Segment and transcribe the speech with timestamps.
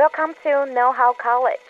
[0.00, 1.60] Welcome to Know How College。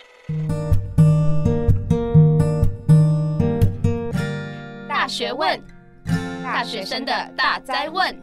[4.88, 5.60] 大学问，
[6.44, 8.16] 大学生的大灾问。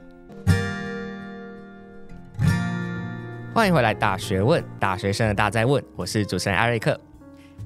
[3.54, 6.98] 欢迎回来，《大学问》大学生的大灾问，我是主持人艾瑞克。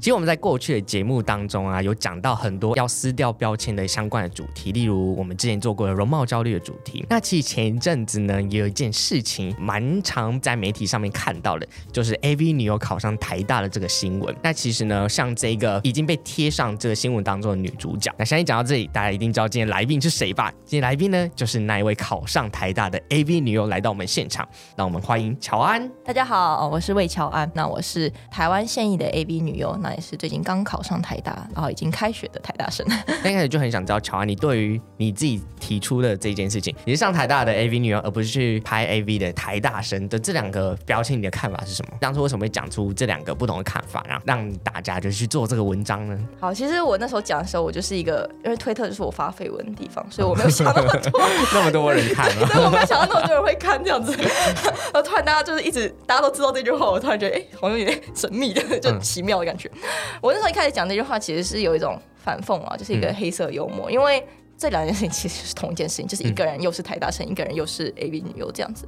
[0.01, 7.05] 其实我们在过去的节目当中啊，有讲到很多要撕掉标签的相关的主题，例如我们之前做过的容貌焦虑的主题。
[7.07, 14.35] 那其实前一阵子呢，也有一件事情蛮常在媒体上面看到的，就是 AV 女优考上台大的这个新闻。
[14.41, 20.51] 那其实呢，像这个已经被贴上这个新闻当中的女主角，那相信讲到这里，大家一定知道今天来宾是谁吧？
[20.65, 25.87] 今天来宾呢，就是那一位考上台大的 AV 女优来到我们现场，让我们欢迎乔安。
[26.03, 29.90] 大家好，我是魏乔安，那我是台湾现役的 AV 女优，那。
[29.93, 32.85] 也是最近刚考上台大，然后已经开学的台大生。
[33.23, 41.97] 一开始就很想知道乔安，你对于你自己提出的这件事情，你是上台大的 AV 女优，而不是去拍 AV 的台大生的这两个标签，你的看法是什么？
[41.99, 46.17] 当初为什么会讲出这两个不同的看法，然后让大家就去做这个文章呢？
[46.39, 51.21] 好，其实我那时候讲的时候，我就是一个，因为推特就是我发绯闻的地方，所以我没有想那么多，
[51.53, 52.47] 那么多人看吗？
[52.47, 54.11] 所以我没有想到那么多人会看这样子。
[54.13, 59.69] 然后突然大家就是一直大家都知道这句话，我突然觉得哎，好像有点神秘的，就奇妙的感觉。
[59.73, 59.80] 嗯、
[60.21, 64.25] 我那时候一开始讲那句话，其实是有一种反讽啊，就是一个黑色幽默，嗯、因为
[64.57, 68.87] 这两件事情其实是同一件事情，就是一个人又是台大生，一个人又是 A B 女优这样子。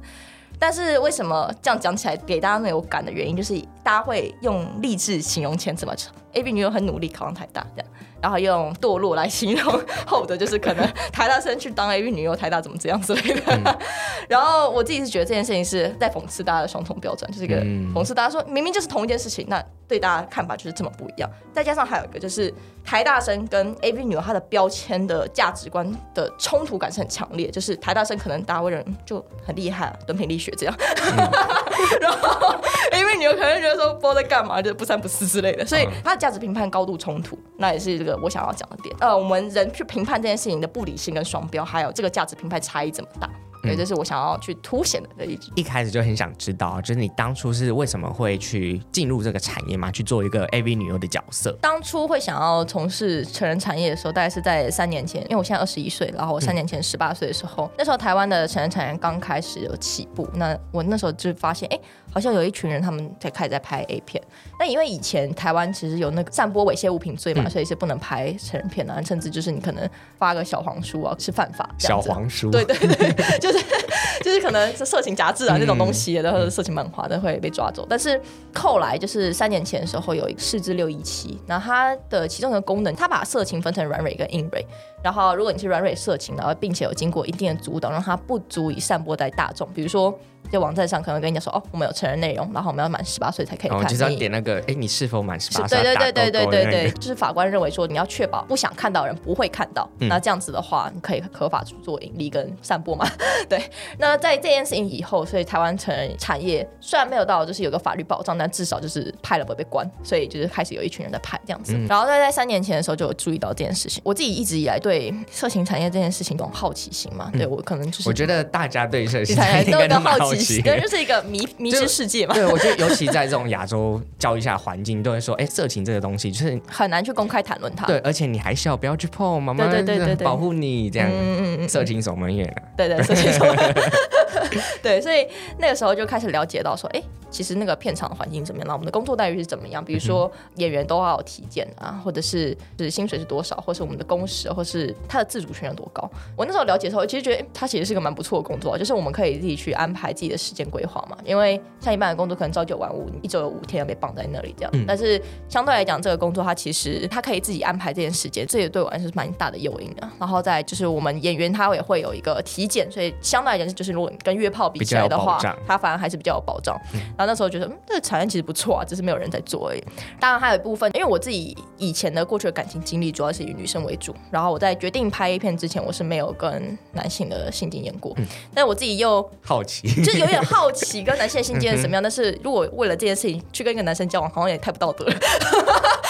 [0.56, 7.90] 但是为什么这样讲起来给大家那么有感的原因，就是大家会用励志形容前怎么成？A B 女优很努力考上台大这样。
[8.22, 13.42] 然后用堕落来形容后的，就是可能台大生去当 A B 女优，台大怎么这样之类的。
[13.48, 13.76] 嗯、
[14.30, 17.60] 然后我自己是觉得这件事情是在讽刺大家的双重标准，就是一个
[17.92, 21.30] 讽刺大家说明明就是同一件事情，那对大家看法就是这么不一样。
[21.52, 22.52] 再加上还有一个就是
[22.84, 31.30] 台大生跟 AV 女优她的标签的价值观的冲突感是很强烈，就是台大生可能大家会认为就很厉害，敦品力学这样，嗯、
[32.00, 32.56] 然后
[32.92, 38.18] AV 女优可能觉得说不知道在干嘛，就是不三不四之类的，所以她的价值评判高度冲突，那也是这个。
[38.22, 43.28] 我想要讲的点，呃，我们人去评判这件事情的不理性跟双标，还有这个价值评判差异这么大。
[43.64, 45.50] 对，这是我想要去凸显的这一句。
[45.56, 49.90] 一开始就很想知道，就是你当初是为什么会去进入这个产业嘛？
[49.90, 51.56] 去做一个 AV 女优的角色。
[51.60, 60.28] 当初会想要从事成人产业的时候，大概是在三年前，因为我现在二十一岁，然后我三年前十八岁的时候，嗯、那时候台湾的成人产业刚开始有起步。
[60.34, 61.80] 那我那时候就发现，哎，
[62.12, 64.22] 好像有一群人他们在开始在拍 A 片。
[64.58, 69.88] 那因为以前台湾其实有那个散播猥亵物品罪嘛，嗯、所以是不能拍成人片的，甚至就是你可能
[70.18, 71.68] 发个小黄书啊是犯法。
[71.78, 72.50] 小黄书。
[72.50, 73.53] 对对对， 就是。
[74.22, 77.86] 就是可能是色情杂志啊那种东西，然后色情漫画都会被抓走。
[77.88, 78.20] 但是
[78.54, 84.66] 后来就是三年前的时候，有一个四至六一七，然后它的其中一个功能，它把色情分成软蕊跟硬蕊。
[85.04, 90.18] 然后如果你是软蕊色情，然后并且有经过一定的阻挡，让它不足以散播在大众，比如说。
[90.52, 93.80] 在网站上可能跟人家说，哦，我们有成人内容，然后我们要满十八岁才可以看。
[93.80, 95.82] 哦，就是要点那个，哎，你是否满十八岁？
[95.82, 103.08] 对对对对对对对，就是法官认为说，你要确保不想看到的人不会看到，嗯、那这样子的话，你可以合法做盈利跟散播嘛。
[103.48, 103.58] 对，
[103.98, 111.72] 那在这件事情以后，所以台湾成人产业虽然没有到就是有个法律保障，但至少就是拍了不会被关，所以就是开始有一群人在拍这样子。
[111.74, 114.00] 嗯、然后在在三年前的时候就有注意到这件事情。
[114.04, 114.93] 我自己一直以来对
[115.30, 121.24] 色情产业这件事情有种好奇心嘛，对我可能就是、嗯、我觉得大家对色情产业都有好奇心，对，就是一个。
[121.24, 127.86] 迷迷之世界嘛，对，我觉得尤其在这种亚洲教育下环境，都会说，哎，色情这个东西就是很难去公开谈论它。
[127.86, 131.08] 对，而且你还是要不要去碰，妈妈对对对对保护你这样。
[131.10, 132.62] 嗯嗯嗯，色情守门员啊。
[132.76, 133.74] 对对，色情守门员。
[134.82, 135.26] 对，所以
[135.58, 138.68] 那个时候就开始了解到说，哎，其实那个片场的环境怎么样？
[138.68, 139.84] 那我们的工作待遇是怎么样？
[139.84, 146.08] 比如说演员都要有体检啊，或者是就是薪水是多少，或是我们的工时，或是他的自主权有多高？
[146.36, 151.16] 我那时候了解的时候，其实觉得他其实是个蛮不错的工作，就是我们可以自己去安排自己的时间规划嘛。
[151.24, 154.70] 因为像一般的工作，可能朝九晚五，你一周有五天要被绑在那里这样。
[154.74, 160.08] 嗯、但是相对来讲，这个工作它其实它可以自己安排这件时间，这也对我来说是蛮大的诱因的。
[160.18, 166.74] 然后再就是我们演员他也会有一个体检，所以相对来讲，就是如果你跟约炮比起来的话，他反而还是比较有保障。
[166.94, 169.84] 嗯、然后那时候觉得，嗯，这个产业其实不错啊，只是没有人在做而已。
[170.18, 178.14] 当然还有一部分，因为我自己以前的过去的感情经历主要是以女生为主，然后我在决定拍 A 片之前，我是没有跟男性的性经验过。
[178.16, 182.02] 嗯、但我自己又好奇，就有点好奇跟男性的性经验什么样。
[182.02, 185.16] 但是如果为了这件事情去跟一个男生交往，好像也太不道德了。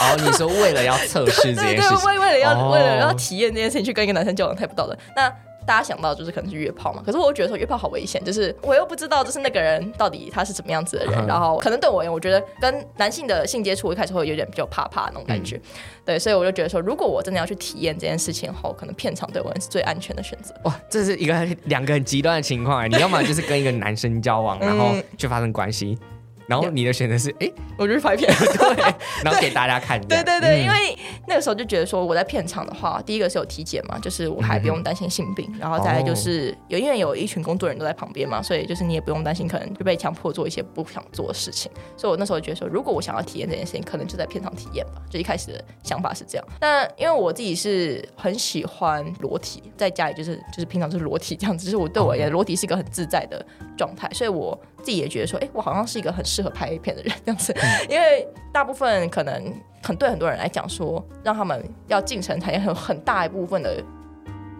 [0.00, 4.96] 哦，你说为了要测试这件事情，为为了要、哦、为了要体验这件事情去跟一个男生交往，太不道德。
[5.16, 5.32] 那
[5.66, 15.62] 大家想到就是可能是约炮嘛，可是我又觉得说约炮好危险，就是我又不知道就是那个人到底他是怎么样子的人，嗯、然后可能对我而言，我觉得跟男性的性接触一开始会有点比较怕怕那种感觉，嗯、
[16.04, 20.54] 对，所以我就觉得说，如果我真的要去体验这件事情后，可能片场对我是最安全的选择。
[20.64, 25.98] 哇，这是一个两个很极端的情况，你要么就是跟一个男生交往， 然后去发生关系。
[26.46, 28.94] 然后你的选择是，哎，我就是拍片， 对，
[29.24, 30.00] 然后给大家看。
[30.06, 30.96] 对对对，因为
[31.26, 41.70] 那个时候就觉得说我在片场的话，第一个是有体检嘛，就是我还不用担心性病，然后再来就是有因为有一群工作人员都在旁边嘛，所以就是你也不用担心可能就被强迫做一些不想做的事情。
[41.96, 45.00] 所以我那时候觉得说，如果我想要体验这件事情，可能就在片场体验吧。
[45.08, 46.46] 就一开始的想法是这样。
[46.60, 53.44] 那因为我自己是很喜欢裸体，在家里就是就是平常就是裸体这样子，就是我对我而言裸体是一个很自在的
[53.78, 54.58] 状态，所以我。
[54.84, 57.54] 自己也觉得说，哎、欸，我好像是一个很适合拍 A 片的人这样子，
[57.88, 59.52] 因为大部分可能
[59.82, 63.82] 很对很多人来讲说，让他们要进城，他也，有很大一部分的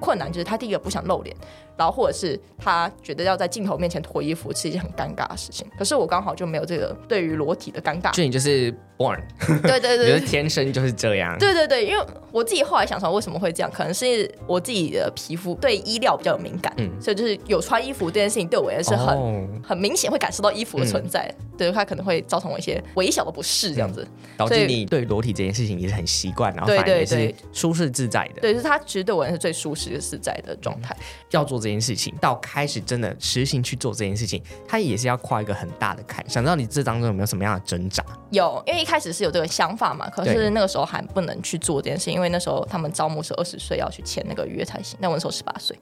[0.00, 1.36] 困难，就是他第一个不想露脸。
[1.76, 8.12] 然后或者是他觉得要在镜头面前脱衣服是一件很尴尬的事情，可是我刚好就没有这个对于裸体的尴尬。
[8.12, 9.20] 就你就是 born，
[9.62, 11.36] 对对对， 觉得天生就是这样。
[11.38, 28.40] 对对对，因为我自己后来想说为什么会这样，可能是我自己的皮肤对衣料比较有敏感，嗯，所以就是有穿衣服这件事情对我也是很、哦、很明显会感受到衣服的存在，嗯、对它可能会造成我一些微小的不适这样子，嗯、导致你对裸体这件事情也是很习惯，然后反而也是舒适自在的。
[28.40, 30.96] 对，就是它其实对我也是最舒适自在的状态。
[31.30, 32.40] 要做这件事情到。
[32.44, 36.22] 开始真的实行去做这件事情，他也是要跨一个很大的坎。
[36.28, 38.04] 想知道你这当中有没有什么样的挣扎？
[38.30, 44.98] 有，因为一开始是有这个想法嘛，可是那个时候还不能去做这件事情，因为那时候他们招募是二十岁要去签那个约才行。
[45.00, 45.74] 那我那时候十八岁。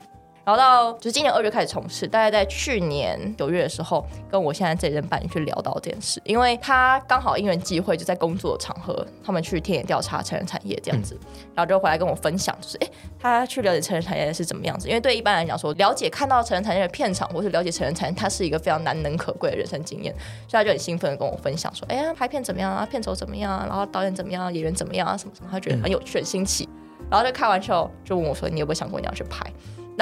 [0.44, 12.89] 然后到就是今年二月开始从事，大概在去年九月的时候，跟我现在这任伴侣去聊到这件事，因为他刚好因缘际会就在工作场合，他们去田野调查成人产业这样子，嗯、然后就回来跟我分享，就是哎，
[13.21, 20.12] 他去了解成人产业是怎么样子，因为对一般来讲说，了解看到成人产业的片场，或是了解成人产业，它是一个非常难能可贵的人生经验，
[20.49, 26.69] 所以他就很兴奋的跟我分享说，哎呀，拍片怎么样啊，片酬怎么样啊，然后导演怎么样啊，演员怎么样啊，什么什么，他觉得很有趣很新奇，
[27.09, 29.41] 然后就开玩笑就问我说，你有没有想过你要去拍？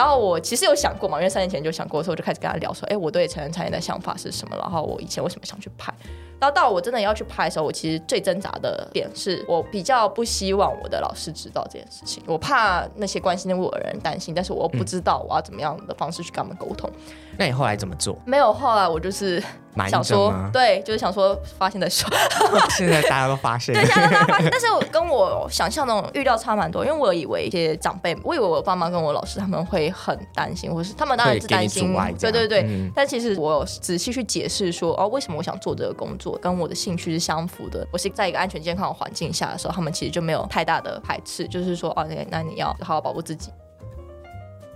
[0.01, 4.57] 然后我其实有想过嘛，因为三年前就想过，所以我就开始跟他聊说，哎，我对成人产业的想法是什么？
[4.57, 5.93] 然后我以前为什么想去拍？
[6.41, 16.91] 然后到我真的要去拍的时候，我其实最挣扎的点是我比较不希望我的老师知道这件事情，我怕那些关心我的人担心，但是我不知道我要怎么样的方式去跟他们沟通。
[17.37, 18.19] 那你后来怎么做？
[18.25, 19.43] 没有，后来我就是
[19.89, 22.11] 想说，对，就是想说发现再说。
[22.71, 32.63] 现在大家都发现，对，现在大家发现，但是我跟我想象那种预料差蛮多，因为我以为一些长辈，我以为我爸妈跟我老师他们会很担心，或是他们当然是担心，对对对。
[32.63, 37.87] 嗯、但其实我仔细去解释说，哦，为什么我想做这个工作，跟我的兴趣是相符的。
[37.93, 43.51] 我是在一个安全健康的环境下的时候，他们其实就没有太大的排斥，就是说，哦，那那你要好好保护自己。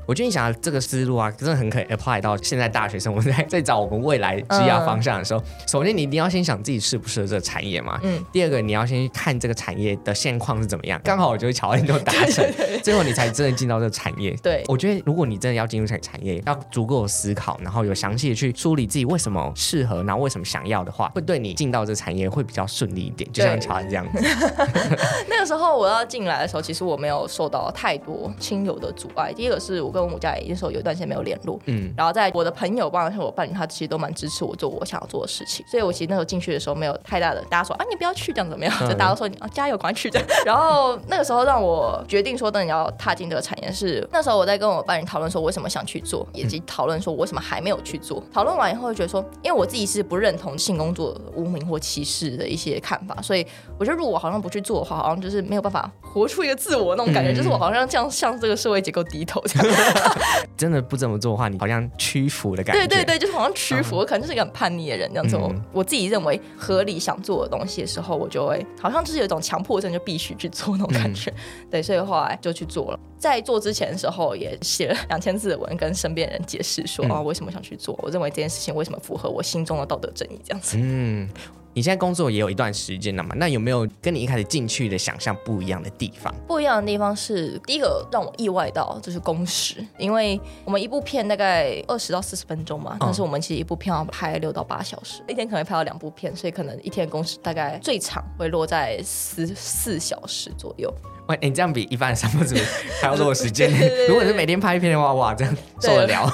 [0.06, 3.12] 我觉得你想这个思路啊，真的很可以 apply 到现在大学生。
[3.14, 7.98] 我们在在找我们未来职业方向的时候，嗯、首先你一定要先想自己适不适合这个产业嘛。
[8.02, 8.24] 嗯。
[8.32, 11.00] 第二个，你要先看这个产业的现况是怎么样。
[11.04, 14.32] 刚好我觉得乔恩就达成， 对对对，最后你才真的进到这个产业。
[14.42, 14.62] 对。
[14.68, 23.30] 我觉得如果你真的要进入这个产业，要足够的思考，然后有详细的去梳理自己为什么适合，然后为什么想要的话，会对你进到这个产业会比较顺利一点。
[23.32, 24.22] 就像乔恩这样子。
[25.30, 29.32] 那个时候我要进来的时候，其实我没有受到太多亲友的阻碍。
[29.32, 29.94] 第一个是我。
[29.94, 40.19] 跟我家里那时候有一段时间没有联络，嗯，然后在我的朋友，包括我伴侣，他其实都蛮支持我做我想要做的事情，所以我其实那时候进去的时候没有太大的，大家说啊你不要去这样怎么样，就大家都说你啊加油赶快去这。
[40.19, 40.29] 样。
[40.44, 48.23] 然后那个时候让我决定说，等你要踏进这个产业是那时候我在跟我伴侣讨论说我为什么想去做，以及讨论说我为什么还没有去做。
[48.32, 53.47] 讨论完以后就觉得说，因为我自己是不认同性工作污名或歧视的一些看法，所以
[53.78, 59.76] 我觉得如果我好像不去做的话，好像就是没有办法活出一个自我那种感觉，就是我好像这样向这个社会结构低头这样。
[60.57, 62.87] 真的不这么做的话，你好像屈服的感觉。
[62.87, 65.37] 对对对，就是好像屈服，我可能就是一个很叛逆的人这样子。
[65.37, 71.31] 我、嗯、我自己认为合理想做的东西的时候，我就会好像就是有一种强迫症，就必须去做那种感觉。
[71.31, 72.99] 嗯、对，所以后来就去做了。
[73.19, 77.99] 在做之前的时候，也写了两千字的文，跟身边人解释说哦，为什么想去做？
[78.03, 80.76] 我认为这件事情为什么符合我心中的道德正义这样子。
[80.79, 81.29] 嗯。
[81.76, 83.35] 你现在工作也有一段时间了嘛？
[83.37, 86.33] 那有没有跟你一开始进去的想象不一样的地方？
[86.47, 100.88] 不一样的地方是，第一个让我意外到就是工时，因为我们一部片大概二十到四十分钟嘛，但是我们其实一部片要拍六到八小时，一天可能拍到两部片，所以可能一天的工时大概最长会落在十四小时左右。
[101.26, 102.54] 喂，你这样比一般的上班族
[103.00, 103.69] 还要 多时间。
[104.07, 106.31] 如果你是每天拍一片的话，哇，这样受得了。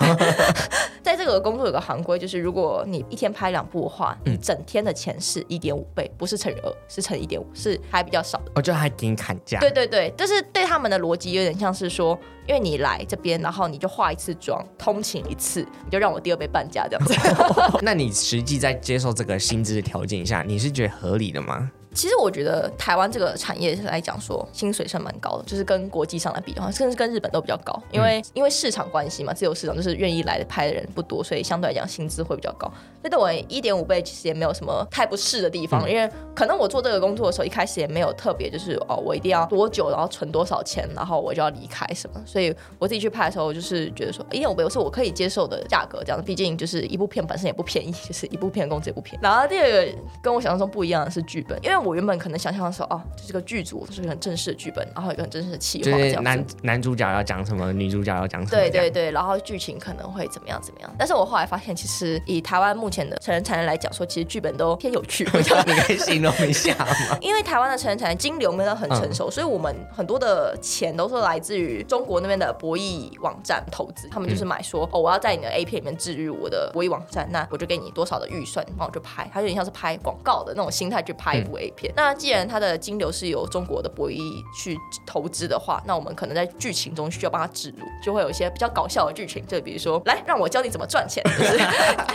[1.02, 8.52] 在这个工作有个行规，就是如果你一天拍两部的话，你整天的钱是一点五倍，不是乘以二，是乘以一点五，是还比较少的。
[8.54, 9.58] 我觉得还给你砍价。
[9.60, 17.14] 对对对，就是对他们的逻辑有点像是说，因为你来这边，然后你就化一次妆，通勤一次，你就让我第二杯半价这样子。
[17.82, 21.70] 那你实际在接受这个薪资的条件下，你是觉得合理的吗？
[21.92, 27.80] 其实我觉得台湾这个产业来讲说，薪水是蛮高的，就是跟国际上来比的话，甚至跟日本都比较高。
[27.90, 32.70] 因为、嗯、因为市场关系嘛，自由市场就是愿意来拍的人不多，所以相对来讲薪资会比较高。
[33.02, 42.22] 那对我一点五倍其实也没有什么太不适的地方，嗯、因为可能我做这个工作的时候，一开始也没有特别就是哦，我一定要多久，然后存多少钱，然后我就要离开什么。
[42.26, 46.22] 所以我自己去拍的时候，我就是觉得说一点五倍是我可以接受的价格，这样。
[46.22, 49.18] 毕竟就是一部片本身也不便宜，就是一部片的工资也不便宜。
[49.22, 49.88] 然后第二个
[50.22, 60.90] 跟我想象中不一样的是剧本，因为我原本可能想象的时候，哦，这是个剧组，这是很正式的剧本，然后一个很正式的企划，就是男男主角要讲什么，女主角要讲什么，对对对，然后剧情可能会怎么样怎么样。
[60.98, 65.28] 但是我后来发现，其实以台湾目前的成人产业来讲，说其实剧本都偏有趣。
[65.32, 67.18] 我 想你可以形容一下吗？
[67.20, 81.92] 因为台湾的成人产业金流没有很成熟，嗯、所以我们很多的钱都是来自于中国那边的博弈网站投资，他们就是买说，哦，我要在你的 A 片里面置入我的博弈网站，那我就给你多少的预算，然后我就拍，它有点像是拍广告的那种心态去拍一部 A 片。
[81.92, 84.20] 嗯、那既然它的金流是由中国的博弈
[84.56, 91.58] 去投资的话，那我们可能在剧情中需要帮他植入，就会有一些比较搞笑的剧情，就比如说，来让我教你怎么赚钱， 就是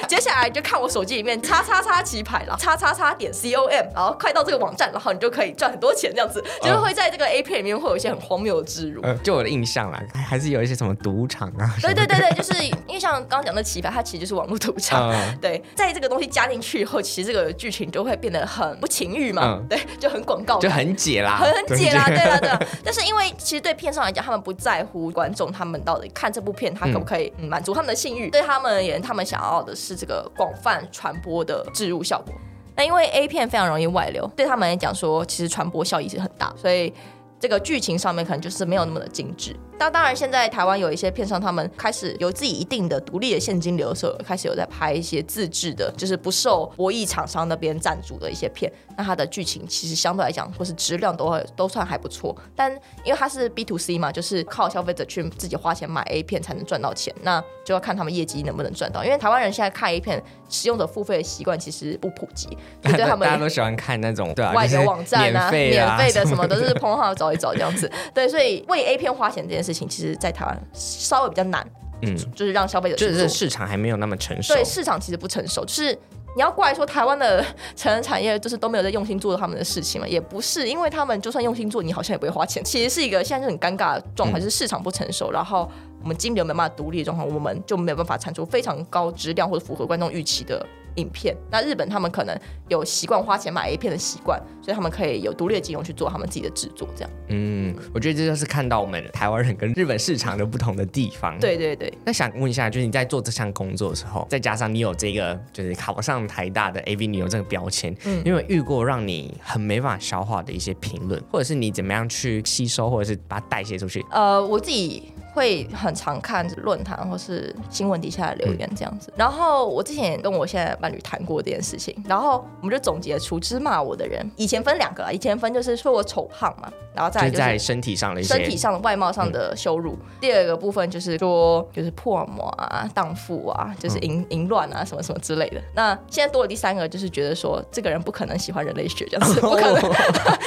[0.07, 9.01] 接下来就看我手机里面叉叉叉棋牌了，叉叉叉点 com，然后快到这个网站，然后你就可以赚很多钱，这样子，就是会在这个 A 片里面会有一些很荒谬的植入。
[9.03, 21.37] 呃，就我的印象啦，还是有一些什么赌场啊，对对对对，就是因为像刚刚讲的棋牌，它其实就是网络赌场，嗯、对，在这个东西加进去以后，其实这个剧情就会变得很不情欲嘛，嗯、对，就很广告，就很解啦，
[21.67, 22.59] 很解啦，对啦对啊。
[22.83, 32.33] 但是因为其实对片商来讲，他们不在乎观众他们到底看这部片他可不可以满足他们的性欲，嗯、对他们而言，他们想要的是这个广泛传播的植入效果。
[32.75, 36.93] 那因为 A 片非常容易外流，对他们来讲说，其实传播效益是很大，所以
[37.39, 39.55] 这个剧情上面可能就是没有那么的精致。
[39.77, 48.71] 当当然，现在台湾有一些片商，他们开始有自己一定的独立的现金流的时候，开始有在拍一些自制的，就是不受博弈厂商那边赞助的一些片。
[48.97, 52.35] 那它的剧情其实相对来讲，或是质量都会都算还不错。
[52.55, 52.71] 但
[53.03, 59.03] 因为它是 B to C 嘛，就是靠消费者去自己花钱买 A 片才能赚到钱，那就要看他们业绩能不能赚到。
[59.03, 67.91] 因为台湾人现在看 A 片使用者付费的习惯其实不普及，对他们 大家都喜欢看那种对啊，外流网站啊，免费的什么都是碰号找一找这样子。
[68.13, 71.65] 对，所以为 A 片花钱这件事情，其实在台湾稍微比较难，
[72.01, 74.53] 嗯，就是让消费者就是市场还没有那么成熟。
[74.53, 75.91] 对，市场其实不成熟，就是
[76.35, 77.45] 你要过来说台湾的
[77.75, 82.63] 成人产业就是都没有在用心做他们的事情嘛，也不是，因为他们就算用心做，你好像也不会花钱。
[82.63, 85.69] 其实是一个现在就很尴尬的状况，就是市场不成熟，然后
[86.01, 90.65] 我们金流没办法独立的状况，我们就没有办法产出非常高质量或者符合观众预期的。
[90.95, 92.37] 影片，那日本他们可能
[92.67, 97.11] 有习惯花钱买 A 片的习惯，所以他们可以有独立的金融去做他们自己的制作，这样。
[97.27, 101.37] 嗯，我觉得这就是看到我们台湾人跟日本市场的不同的地方。
[101.39, 101.91] 对对对。
[102.05, 114.05] 那想问一下，就是你在做这项工作的时候，再加上你有这个就是考上台大的 AV 女优这个标签，嗯，因为遇过让你很没办法消化的一些评论，或者是你怎么样去吸收，或者是把它代谢出去？
[114.11, 115.11] 呃，我自己。
[115.35, 135.61] 会很常看论坛或是新闻底下的留言这样子，然后我之前也跟我现在伴侣谈过这件事情，然后我们就总结出，就是骂我的人，以前分两个，以前分就是说我丑胖嘛，然后再来就是在身体上的一些身体上的外貌上的羞辱，嗯、第二个部分就是说就是破魔啊、荡妇啊、就是淫淫乱啊什么什么之类的。
[135.73, 139.81] 那现在多了第三个，就是觉得说这个人不可能喜欢人类学这样子， 不可能，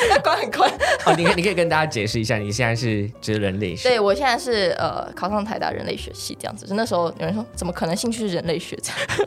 [0.09, 0.71] 那管很宽。
[1.05, 3.91] 哦，你可以你可以跟大家解释一下，你现在是就是人类学？
[3.91, 4.75] 对我现在是。
[4.79, 8.79] 呃，考上台大人类学系这样子，就那时候有人说，怎么可能兴趣是人类学？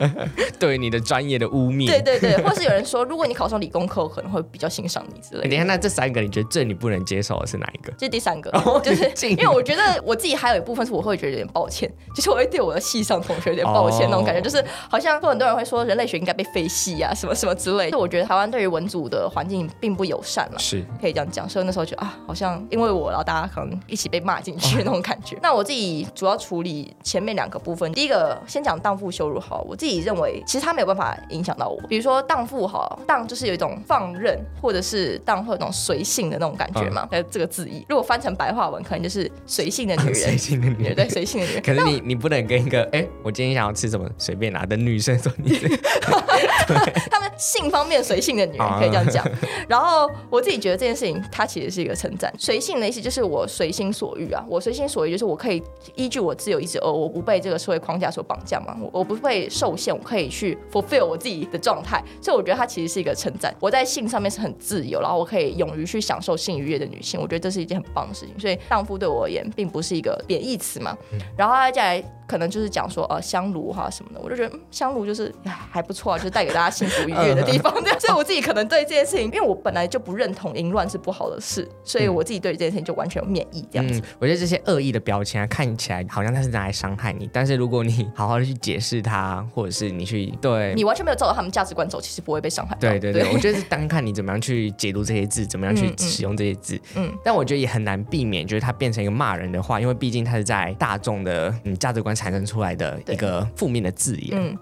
[0.58, 1.86] 对你的专业的污蔑。
[1.86, 5.48] 对对对，或是有人说，如果你考上理工科，可能会比较欣赏你之类的。
[5.48, 7.92] 你看，那这三个，你觉得最你不能接受的是哪一个？
[7.98, 8.50] 这第三个，
[8.82, 17.90] 就是因为我觉得我自己还有一部分是我会觉得有点抱歉，就是我会对我的系上同学有点抱歉那种感觉，就是好像会很多人会说人类学应该被废系啊，什么什么之类的。
[17.90, 21.48] 就我觉得台湾对于文组的环境并不友善了，是可以这样讲。
[21.48, 25.36] 所以那时候就啊，好像因为我，然后大家可能一起被骂进去那种感觉。
[25.42, 26.06] 那我自己。
[26.14, 31.80] 主要处理前面两个部分，第一个先讲荡妇羞辱好，我自己认为其实他没有办法影响到我。
[31.88, 41.62] 比如说荡妇好，荡就是有一种放任，或者是荡会有那种随性的那种感觉嘛，呃、嗯，这个字义如果翻成白话文，可能就是随性的女人， 随性的女人，对，随性的女人。
[41.62, 45.58] 可是你你不能跟一个哎，我今天想要吃什么随便拿的女生说你，
[47.10, 49.26] 他们性方面随性的女人可以这样讲。
[49.68, 52.32] 然后我自己觉得这件事情，它其实是一个称赞。
[52.38, 55.60] 随性的意思就是我随心所欲啊，我随心所欲就是我可以
[55.96, 56.12] 依。
[56.12, 63.56] 据我自由意志，而我不被这个社会框架所绑架嘛，我我不会受限，我可以去 fulfill 我自己的状态，所以我觉得它其实是一个称赞。
[63.58, 68.38] 我在性上面是很自由，然后我可以勇于去享受性愉悦的女性，我觉得这是一件很棒的事情。
[68.38, 70.94] 所以荡妇对我而言并不是一个贬义词嘛。
[71.34, 72.04] 然后再来。
[72.32, 77.70] 可能就是讲说呃香炉哈什么的，我就觉得、嗯、香炉就是还不错啊，就是带给大家幸福愉悦的地方。
[77.84, 84.00] 对，所以我自己可能对这件事情，因为我本来就不认同淫乱是不好的事，所以我自己对这件事情就完全有免疫这样子。
[84.00, 92.74] 嗯、我觉得这些恶意的标签啊，看起来好像它是拿来伤害你，但是如果你好好的去解释它，或者是你去对你完全没有照着他们价值观走，其实不会被伤害。
[92.80, 96.80] 对对对，对我觉得是单看你怎么样去解读这些字，怎么样去使用这些字。
[96.94, 104.30] 嗯，嗯但我觉得也很难避免，就是它变成一个骂人的话，因为毕竟它是在大众的嗯价值观产生出来的一个负面的字眼。
[104.32, 104.56] 嗯。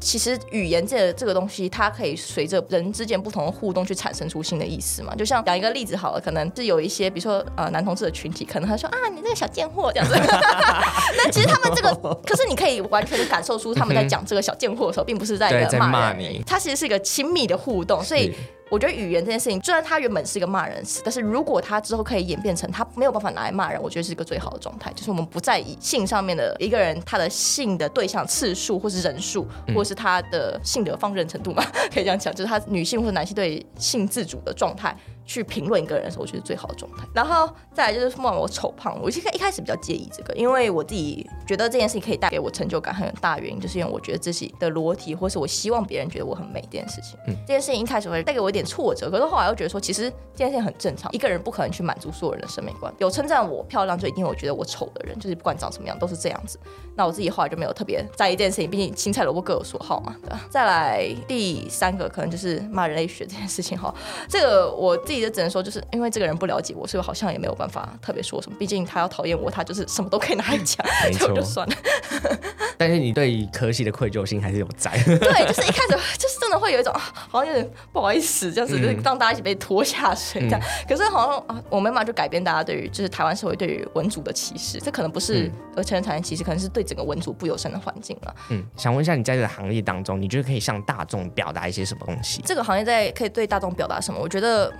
[0.00, 5.14] 其实语言这个、这个东西，它可以随着人之间不同的互动去产生出新的意思嘛。
[5.14, 10.14] 就像讲一个例子好了，可能是有一些，比如说呃男同志的群体，可能他说啊你这个小贱货这样子。
[11.16, 11.94] 那其实他们这个，
[12.26, 18.34] 可是你可以完全的感受出他们在讲这个小贱货的时候，并不是在一个骂你，他其实是一个亲密的互动，所以。
[18.70, 24.92] 我觉得语言这件事情，虽然它原本是一个骂人词，但是如果它之后可以演变成它没有办法拿来骂人，我觉得是一个最好的状态。
[24.94, 34.96] 就是我们不再以性上面的一个人他的性的对象次数，或是人数，或是他的性的放任程度嘛， 可以这样讲，就是他女性或者男性对性自主的状态。
[35.24, 37.04] 去评论一个人的时候，我觉得最好的状态。
[37.14, 47.18] 然后再来就是骂我丑胖，我其实一开始比较介意这个，因为我自己觉得这件事情可以带给我成就感很大原因，就是因为我觉得自己的裸体，或是我希望别人觉得我很美这件事情。
[47.26, 51.12] 嗯，这件事情一开始会带给我一点挫折，可是后来又觉得说，其实这件事情很正常。
[51.12, 56.58] 一个人不可能去满足所有人的审美观，有称赞我漂亮，就一定有觉得我丑的人，就是不管长什么样都是这样子。
[56.96, 60.40] 那我自己后来就没有特别在意这件事情，毕竟青菜萝卜各有所好嘛，对吧？
[60.48, 63.92] 再来第三个可能就是骂人类学这件事情哈，
[64.28, 65.82] 这个我自己就只能说就是。
[65.92, 68.56] 因为这个人不了解我，所以我好像也没有办法特别说什么。
[68.58, 71.76] 毕竟他要讨厌我，他就是什么都可以拿来讲，没 错，就算了。
[72.76, 74.90] 但是你对科系的愧疚心还是有在。
[75.04, 80.60] 对，就是一开始就是真的会有一种好像有点不好意思这样子，就是让大家一起被拖下水这样。
[80.60, 88.34] 嗯、可是好像啊，我没办法就改变大家对于就是台湾社会对于文组的歧视，这可能不是而成人产业歧视，可能是对整个文组不友善的环境了。
[88.50, 92.42] 嗯，想问一下，你在这个行业当中，你觉得可以向大众表达一些什么东西？
[92.44, 94.18] 这个行业在可以对大众表达什么？
[94.20, 94.72] 我觉得。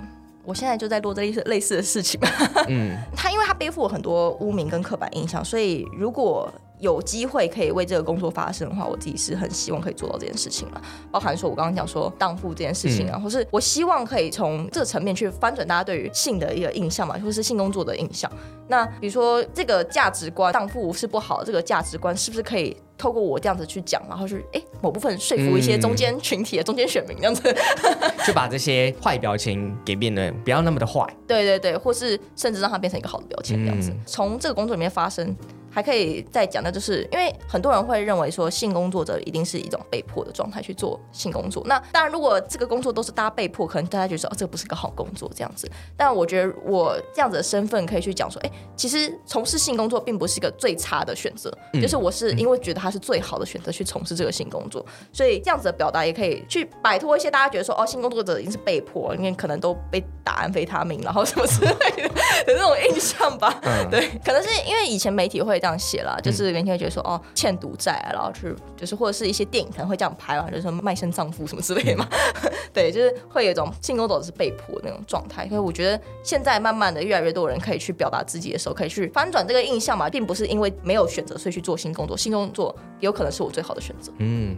[0.45, 2.29] 我现在就在做这类似类似的事情吧。
[2.69, 6.51] 嗯，他因为他背负了很多污名跟刻板印象，所以如果
[6.85, 10.81] 有机会可以为这个工作发声的话，我自己是很希望可以做到这件事情了。
[11.11, 18.31] 包含说我刚刚讲说荡妇这件事情啊，嗯、或是我希望可以从这个层面去翻转大家对于性的一个印象嘛，或是性工作的印象。
[18.67, 27.41] 那比如说这个价值观，荡妇是不好的，这个价值观是不是可以透过我这样子去讲，然后去哎某部分说服一些中间群体的中间选民这样子，
[28.27, 31.01] 就把这些坏标签给变得不要那么的坏。
[31.27, 35.35] 对对对，或是甚至让它变成一个好的标签这样子，从、嗯、这个工作里面发生。
[35.75, 41.61] 还可以再讲的，就是因为很多人会认为说性工作者一定是一种被迫的状态去做性工作。
[41.65, 45.69] 那当然，如果这个工作都是大家被迫，可能大家觉得说哦，这个不是个好工作这样子。
[45.97, 63.59] 但我觉得我这样子的身份可以去讲说，哎，其实从事性工作并不是一个最差的选择，嗯、就是我是因为觉得它是最好的选择去从事这个性工作，所以这样子的表达也可以去摆脱一些大家觉得说哦，性工作者一定是被迫，因为可能都被打安非他命，然后什么之类的的那种印象吧。
[63.63, 65.59] 嗯、对，可能是因为以前媒体会。
[65.65, 72.07] 这样写了，就是人家会觉得说哦，欠赌债，然后去就是或者是一些电影可能会这样拍嘛，就是说卖身葬父什么之类的嘛。
[72.11, 75.49] 嗯、 对，就是会有一种性工作者是被迫的那种状态。
[75.49, 84.11] 所以我觉得现在慢慢的越来越多人可以去表达自己的时候，可以去翻转这个印象嘛，并不是因为没有选择所以去做性工作，性工作有可能是我最好的选择。
[84.19, 84.55] 嗯，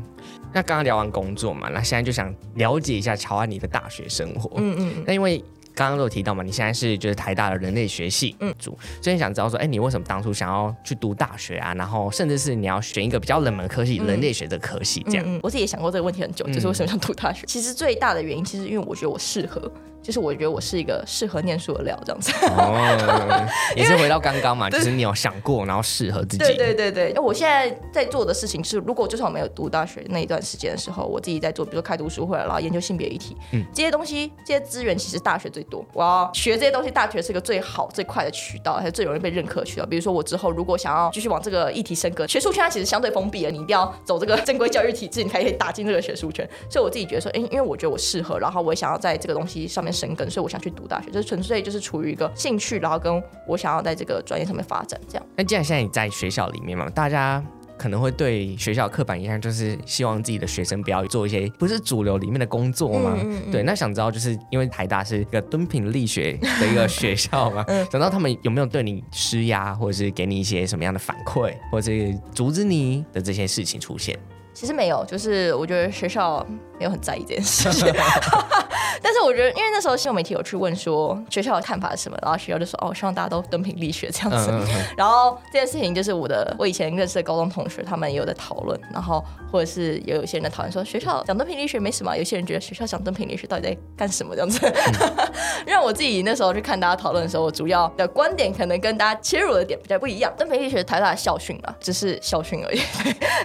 [0.51, 4.51] 那刚刚聊完工作嘛，那现在就想了解一下乔安妮的大学生活。
[4.57, 5.41] 嗯嗯，那因为。
[5.77, 11.71] 刚刚都有提到嘛，你现在是就是台大的人类学系嗯组，所以想知道说，哎，你为什么当初想要去读大学啊？
[11.75, 15.39] 然后甚至是你要选一个比较冷门的科系，人类学的科系这样。
[15.43, 17.45] 我自己也想过这个问题很久，就是为什么想读大学？
[17.45, 19.71] 嗯、其实最大的原因，其实因为我觉得我适合。
[20.01, 22.31] 就是我觉得我是一个适合念书的料，这样子。
[22.51, 26.37] 哦， 也是回到刚刚嘛，就是你有想过，然后适合自己。
[26.37, 35.85] 对对对对，因为我现在在做的事情是，如果就算我没有读大学那一段时间的时候，我自己在做，比如说开读书会，然后研究性别议题，嗯，这些东西，这些资源其实大学最多。
[35.93, 39.85] 我要学这些东西，大学是一个最好最快的渠道，还是最容易被认可的渠道。
[39.85, 46.47] 比如说我之后如果想要继续往这个议题深耕，学术圈它其实相对封闭了，你一定要走这个正规教育体制，你才可以打进这个学术圈。
[46.69, 50.71] 所以我自己觉得说，哎，因为我觉得我适合，然后我也想要在这个东西上面深耕，所以我想去。
[50.77, 55.25] 读大学就是纯粹就是处于一个兴趣，然后跟我想要在这个专业上面发展这样。
[55.35, 57.43] 那既然现在你在学校里面嘛，大家
[57.79, 63.15] 可能会对学校刻板印象就是希望自己的学生不要做一些不是主流里面的工作嘛。
[63.15, 74.15] 嗯嗯嗯对，那想知道就是因为台大是一个敦品力学的一个 学校嘛，嗯、想知道他们有没有对你施压，或者是给你一些什么样的反馈，或者是阻止你的这些事情出现？
[74.53, 76.43] 其实没有，就是我觉得学校
[76.77, 77.87] 没有很在意这件事情。
[79.01, 84.49] 但是我觉得，因为那时候新闻媒体有去问说学校的看法是什么，然后学校就说哦，希望大家都敦品力学这样子。
[84.51, 94.59] 嗯嗯嗯、然后这件事情就是我的我以前认识的高中同学他们也有在讨论，然后或者是也有一些人在讨论说学校讲敦品力学没什么，有些人觉得学校讲敦品力学到底在干什么这样子。
[94.65, 95.17] 嗯、
[95.67, 100.33] 让我自己那时候去看大家讨论的时候，我主要的观点可能跟大家切入的点比较不一样。
[100.35, 102.81] 敦品力学台大的校训嘛，只是校训而已。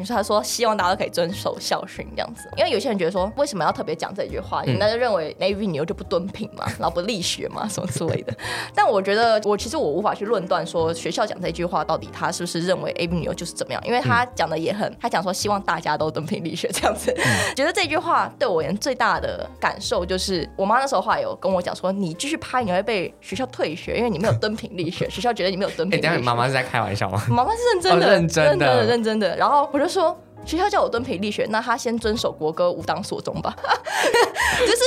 [0.00, 4.62] 你说他说希望大家都可以遵守校训这样子，因为有些人觉得说为什么要特别讲这句话？
[4.78, 8.32] 那、嗯、就认为 AV 女优就不敦品嘛， 然后不力学嘛，什么之类的。
[8.74, 17.12] 但我觉得我其实我无法去论断说学校讲这句话到底他是不是认为 AV 女优就是怎么样，因为他讲的也很，他讲说希望大家都敦品力学这样子。
[17.16, 17.24] 嗯、
[17.56, 26.18] 觉得这句话对我而言最大的感受就是，我妈那时候话有跟我讲说，你继续拍你会被学校退学，因为你没有敦品力学， 学校觉得你没有敦品力学。
[26.18, 27.22] 妈妈是在开玩笑吗？
[27.28, 29.36] 妈妈是认真的，认真的，认真的。
[29.36, 30.16] 然后我就说。
[30.44, 33.54] 学校叫我敦品力学，那他先遵守国歌，吾当所宗吧。
[34.60, 34.82] 就是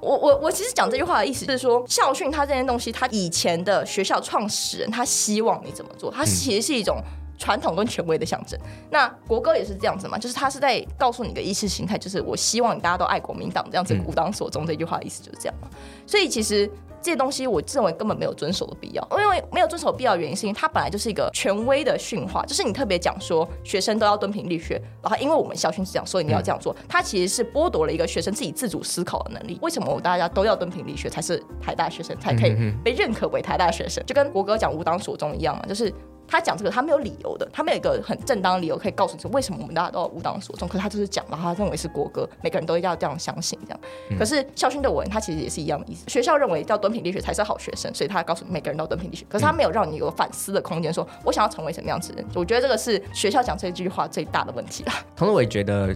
[0.00, 7.02] 我我我其实讲这句话的意思，就是说校训它这件东西，它以前的学校创始人他希望你怎么做，它其实是一种
[7.38, 8.58] 传统跟权威的象征。
[8.62, 15.68] 嗯、那国歌也是这样子嘛，就是他是在告诉你的意识形态，就是我希望你大家都爱国民党这样子，吾当所宗这句话的意思就是这样嘛。
[16.06, 16.70] 所以其实。
[17.02, 29.58] 这些东西我认为根本没有遵守的必要，因为没有遵守必要原因是因为它本来就是一个权威的训话，就是你特别讲说学生都要蹲平力学，然后因为我们校训是这样，所以你要这样做，它其实是剥夺了一个学生自己自主思考的能力。
[29.60, 34.04] 为什么我大家都要蹲平力学才是台大学生才可以被认可为台大学生？
[34.06, 35.92] 就跟国歌讲无党所中一样嘛，就是。
[36.26, 40.68] 他讲这个，他没有理由的，他没有一个很正当的理由可以告诉你为什么我们大家都要无党所中。
[40.68, 43.80] 可是他就是讲，然后他认为是国歌，每个人都要这样相信这样。
[44.10, 46.04] 嗯、可是校训对我，他其实也是一样的意思。
[46.08, 49.26] 学校认为叫敦品力学才是好学生，所以他告诉每个人都要敦品力学。
[49.28, 52.30] 可是他没有让你有反思的空间，说我想要成为什么样子的人。
[52.34, 54.94] 我觉得这个是学校讲这句话最大的问题啦。
[55.16, 55.94] 同时，我也觉得。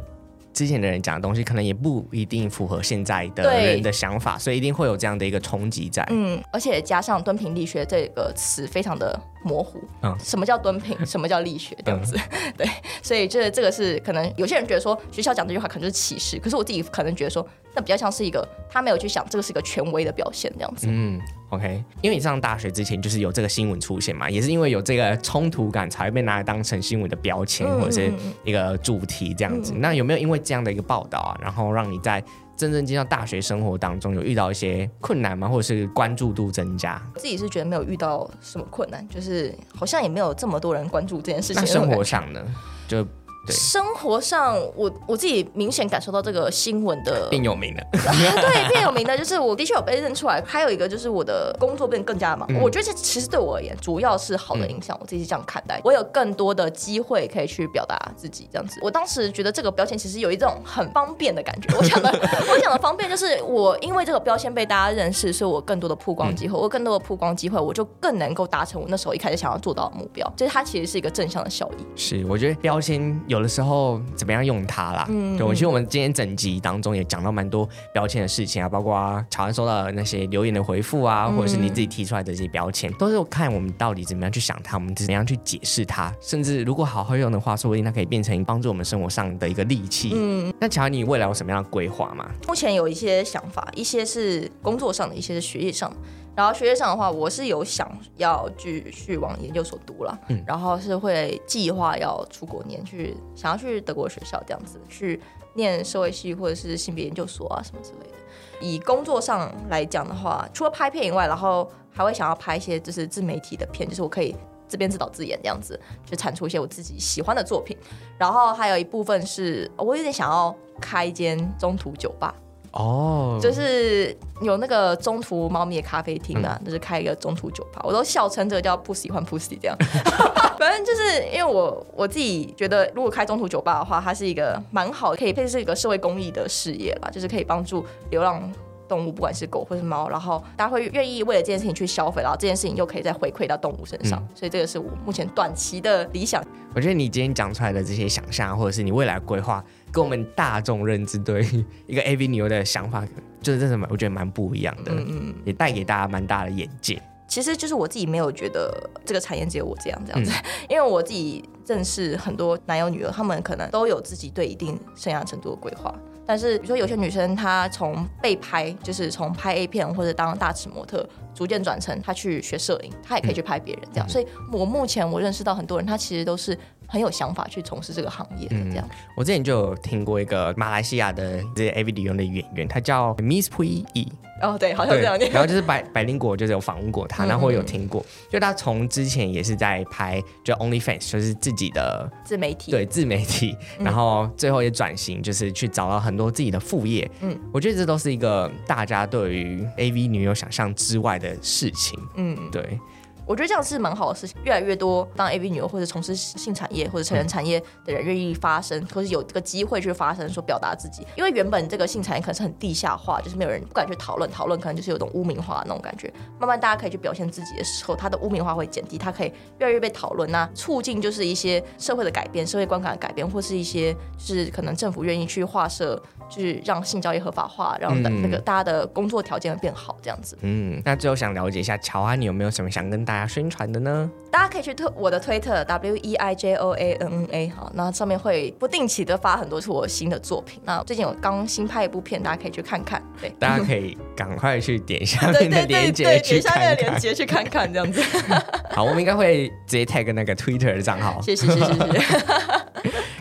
[0.52, 6.02] 之前的人讲的东西可能也不一定符合现在的人的想法，所以一定会有这样的一个冲击在。
[6.08, 12.68] 嗯，而且加上敦平力学这个词非常的模糊，嗯，什么叫敦品， 什么叫力学这样子，嗯、 对，
[13.02, 21.20] 所以这这个是可能有些人觉得说学校讲这句话可能就是歧视，可是我自己可能觉得说那比较像是一个他没有去想这个是一个权威的表现这样子，嗯。
[21.50, 29.72] OK，因为你上大学之前就是有这个新闻出现嘛，也是因为有这个冲突感才会被拿来当成新闻的标签或者是一个主题这样子。
[29.72, 32.20] 嗯、那有没有因为这样的一个报道啊，然后让你在
[32.56, 35.48] 真正进到大学生活当中有遇到一些困难吗？
[35.48, 37.00] 或者是关注度增加？
[37.16, 41.62] 自己是觉得没有遇到什么困难，就是好像也没有这么多人关注这件事情。
[41.62, 42.42] 那生活上呢？
[42.88, 43.06] 就。
[43.46, 47.82] 对生活上，我我自己明显感受到这个新闻的变有名了。
[47.92, 50.42] 对，变有名的，就是我的确有被认出来。
[50.44, 52.46] 还有一个就是我的工作变更加忙。
[52.50, 54.96] 嗯、我觉得这其实对我而言，主要是好的影响。
[54.96, 58.80] 嗯、我自己是这样看待，我有更多的机会可以去表达自己，这样子。
[58.82, 61.72] 我当时觉得这个标签其实有一种很方便的感觉。
[61.78, 62.10] 我想的，
[62.50, 70.26] 我想的方便就是我因为这个标签被大家认识，所以我更多的曝光机会，嗯、我更多的曝光机会，我就更能够达成我那时候一开始想要做到的目标。
[70.36, 71.86] 就是它其实是一个正向的效益。
[71.94, 73.35] 是，我觉得标签有。
[73.36, 75.06] 有的时候怎么样用它啦？
[75.10, 90.12] 嗯，对，我其实我们今天整集当中也讲到蛮多标签的事情啊，包括乔安收到的那些留言的回复啊，或者是你自己提出来的这些标签，都是看我们到底怎么样去想它，我们怎么样去解释它，甚至如果好好用的话，说不定它可以变成帮助我们生活上的一个利器。
[90.14, 92.26] 嗯，那乔安，你未来有什么样的规划吗？
[92.48, 95.96] 目前有一些想法，一些是工作上的，一些是学业上的。
[96.36, 105.18] 然后学业上的话，我是有想要继续往研究所读了，嗯，然后是会计划要出国念，去想要去德国学校这样子去
[105.54, 108.16] 念社会系或者是性别研究所啊什么之类的。
[108.60, 114.36] 以工作上来讲的话，除了拍片以外，然后还会想要拍一些就是自媒体的片，就是我可以
[114.68, 117.74] 自编自导自演这样子，去产出一些我自己喜欢的作品。
[118.18, 122.34] 然后还有一部分是我有点想要开一间中途酒吧。
[122.76, 123.42] 哦，oh.
[123.42, 129.76] 就是有那个中途猫咪的咖啡厅啊，嗯、就是开一个中途酒吧，我都笑称这个叫 Pussy 换 Pussy 这样。
[130.58, 138.42] 反正就是因为我我自己觉得，如果开中途酒吧的话，它是一个蛮好的，可以配是一个社会公益的事业吧，就是可以帮助流浪
[138.88, 146.42] 动物，不管是狗或是猫，然后大家会愿意为了这件事情去消费，然后这件事情又可以再回馈到动物身上，嗯、所以这个是我目前短期的理想。
[146.74, 149.64] 我觉得你今天讲出来的这些想象，或者是你未来规划。
[149.92, 151.42] 跟我们大众认知对
[151.86, 153.02] 一个 AV 女优的想法，
[153.40, 157.00] 就是真的蛮，我觉得蛮不一样的，嗯嗯，也带给大家蛮大的眼界。
[157.26, 158.70] 其实就是我自己没有觉得
[159.06, 165.94] 这个产业只有我这样这样子，嗯、 因为我自己认识很多男友女儿，他们可能都有自己对一定生涯程度的规划。
[166.26, 174.06] 但是比如说有些女生，她从被拍，就是从拍 A 片或者当大尺模特，逐渐转成她去学摄影，她也可以去拍别人这样。
[174.06, 176.58] 嗯、所以我目前我认识到很多人，她其实都是
[176.88, 178.84] 很有想法去从事这个行业的这样。
[178.90, 184.12] 嗯、我之前就有听过一个马来西亚的这些 AV 女优的演员，她叫 Miss Pui E。
[184.42, 185.30] 哦，对，好像这样念。
[185.30, 197.10] 然后就是百百灵果，就是有访问过他，然后我有听过，就他从之前也是在拍，就 OnlyFans，就是自己的自媒体，对自媒体， 然后最后也转型，就是去找到很多自己的副业。
[197.20, 201.98] 嗯，我觉得这都是一个大家对于 AV 女友想象之外的事情。
[202.16, 202.78] 嗯，对。
[203.26, 211.04] 我觉得这样是蛮好的事情，越来越多当 AV 女优或者从事性产业或者成人产业的人愿意发声，或是有这个机会去发声，说表达自己。
[211.16, 216.12] 因为原本这个性产业可能是很地下化，就是没有人不敢去讨论，讨论可能就是有种污名化那种感觉。
[216.38, 230.36] 慢慢大家可以去表现自己的时候，它的污名化会减低，它可以越来越被讨论，那促进就是一些社会的改变，社会观感的改变，或是一些就是可能政府愿意去划设，就是让性交易合法化，让那个大家的工作条件会变好这样子。
[230.42, 234.10] 嗯，那最后想了解一下乔安，你有没有什么想跟大家宣传的呢？
[234.30, 240.60] 大家可以去推我的推特 W E I J O A N N A 好，那上面会不定期的发很多次我新的作品。
[240.64, 243.02] 那最近我刚新拍一部片，大家可以去看看。
[243.20, 248.02] 对，大家可以赶快去点下面的链接，点下面的链接去看看，这样子。
[248.70, 251.20] 好，我们应该会直接 tag 那个 Twitter 的账号。
[251.22, 252.55] 谢谢谢谢谢谢。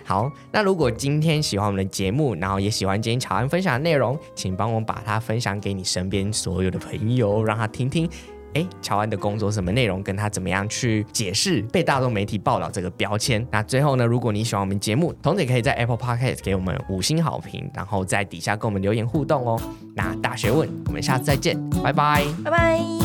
[0.05, 8.07] 好，那如果今天喜欢我们的节目，然后也喜欢今天乔安分享的内容，请帮我把它分享给你身边所有的朋友，让他听听。
[8.53, 10.01] 哎，乔安的工作什么内容？
[10.01, 13.45] 跟他怎么样去解释被大众媒体报道这个标签？
[13.51, 19.59] 那最后呢，如果你喜欢我们节目，同时也可以在 Apple Podcast 给我们五星好评，然后在底下跟我们留言互动哦。
[19.93, 23.04] 那大学问，我们下次再见，拜拜，拜拜。